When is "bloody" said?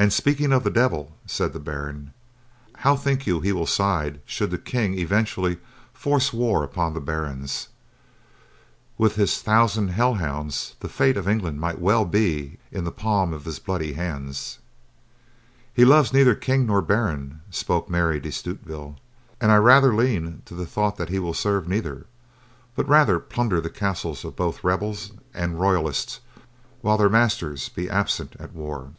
13.58-13.92